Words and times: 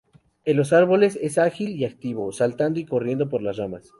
En 0.45 0.57
los 0.57 0.73
árboles 0.73 1.15
es 1.21 1.37
ágil 1.37 1.75
y 1.75 1.85
activo, 1.85 2.31
saltando 2.31 2.79
y 2.79 2.85
corriendo 2.85 3.29
por 3.29 3.43
las 3.43 3.57
ramas. 3.57 3.89